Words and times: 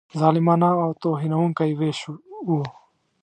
ظالمانه 0.21 0.69
او 0.83 0.89
توهینونکی 1.03 1.71
وېش 1.79 1.99
وو. 2.47 2.61